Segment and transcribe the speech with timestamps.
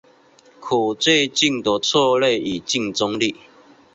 [0.59, 3.35] 可借镜的策略与竞争力